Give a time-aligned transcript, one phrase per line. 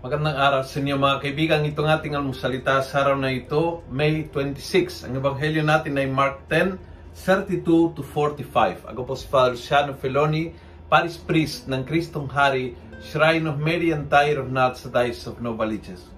[0.00, 1.60] Magandang araw sa inyo mga kaibigan.
[1.60, 5.04] Ito ng ating almusalita sa araw na ito, May 26.
[5.04, 6.80] Ang ebanghelyo natin ay Mark 10,
[7.12, 8.88] 32 to 45.
[8.88, 10.56] Ako po si Father Luciano Feloni,
[10.88, 15.36] Paris Priest ng Kristong Hari, Shrine of Mary and Tyre of Nuts sa Dice of
[15.44, 16.08] Novaliches.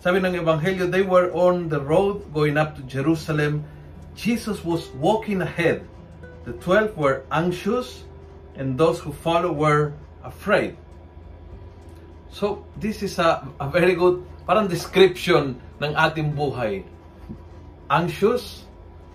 [0.00, 3.60] Sabi ng ebanghelyo, they were on the road going up to Jerusalem.
[4.16, 5.84] Jesus was walking ahead.
[6.48, 8.08] The twelve were anxious
[8.56, 9.92] and those who follow were
[10.24, 10.80] afraid.
[12.32, 16.80] So, this is a, a very good, parang description ng ating buhay.
[17.92, 18.64] Anxious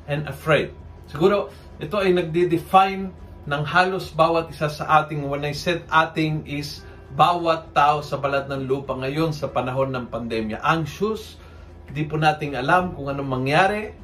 [0.05, 0.69] and afraid.
[1.09, 1.49] Siguro,
[1.81, 3.09] ito ay nagde-define
[3.49, 6.85] ng halos bawat isa sa ating, when I said ating is
[7.17, 10.61] bawat tao sa balat ng lupa ngayon sa panahon ng pandemya.
[10.61, 11.41] Anxious,
[11.89, 13.97] hindi po nating alam kung anong mangyari,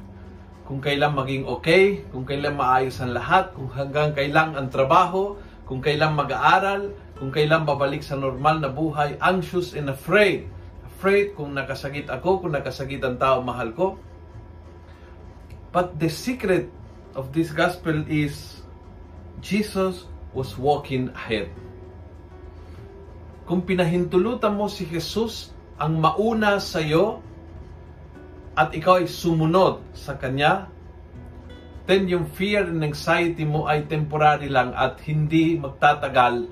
[0.66, 5.38] kung kailan maging okay, kung kailan maayos ang lahat, kung hanggang kailan ang trabaho,
[5.70, 10.50] kung kailan mag-aaral, kung kailan babalik sa normal na buhay, anxious and afraid.
[10.98, 13.98] Afraid kung nakasakit ako, kung nakasakit ang tao mahal ko.
[15.70, 16.70] But the secret
[17.14, 18.62] of this gospel is
[19.38, 21.50] Jesus was walking ahead.
[23.46, 27.22] Kung pinahintulutan mo si Jesus ang mauna sa iyo
[28.54, 30.70] at ikaw ay sumunod sa Kanya,
[31.84, 36.48] then yung fear and anxiety mo ay temporary lang at hindi magtatagal.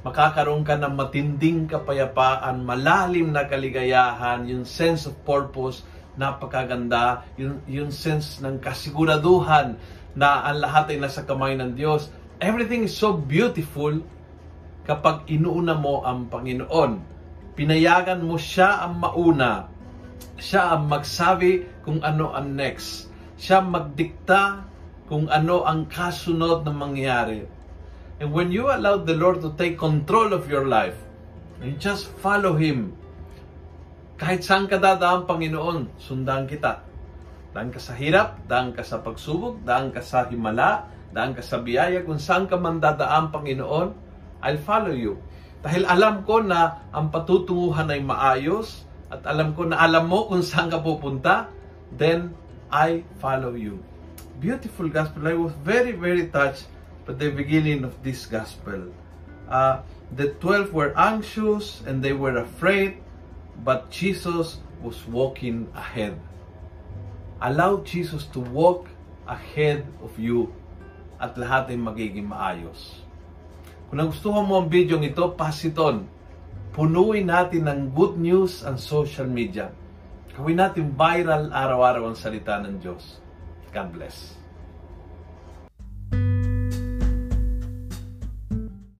[0.00, 5.84] Makakaroon ka ng matinding kapayapaan, malalim na kaligayahan, yung sense of purpose,
[6.16, 9.76] napakaganda, yung, yung sense ng kasiguraduhan
[10.16, 12.08] na ang lahat ay nasa kamay ng Diyos.
[12.40, 14.00] Everything is so beautiful
[14.88, 16.92] kapag inuuna mo ang Panginoon.
[17.52, 19.68] Pinayagan mo siya ang mauna.
[20.40, 23.12] Siya ang magsabi kung ano ang next.
[23.36, 24.64] Siya magdikta
[25.12, 27.59] kung ano ang kasunod na mangyari.
[28.20, 30.94] And when you allow the Lord to take control of your life,
[31.64, 32.92] and just follow Him,
[34.20, 36.84] kahit saan ka dadaan, Panginoon, sundan kita.
[37.56, 40.84] Daan ka sa hirap, daan ka sa pagsubok, daan ka sa himala,
[41.16, 43.96] daan ka sa biyaya, kung saan ka man dadaan, Panginoon,
[44.44, 45.16] I'll follow you.
[45.64, 50.44] Dahil alam ko na ang patutunguhan ay maayos, at alam ko na alam mo kung
[50.44, 51.48] saan ka pupunta,
[51.96, 52.36] then
[52.68, 53.80] I follow you.
[54.44, 55.24] Beautiful gospel.
[55.24, 56.68] I was very, very touched
[57.08, 58.90] at the beginning of this gospel.
[59.50, 59.82] Uh,
[60.14, 62.98] the twelve were anxious and they were afraid,
[63.62, 66.18] but Jesus was walking ahead.
[67.40, 68.88] Allow Jesus to walk
[69.26, 70.52] ahead of you
[71.20, 73.04] at lahat ay magiging maayos.
[73.88, 76.06] Kung nagustuhan mo ang video ito, pass it on.
[76.70, 79.74] Punuin natin ng good news ang social media.
[80.30, 83.18] Gawin natin viral araw-araw ang salita ng Diyos.
[83.74, 84.38] God bless.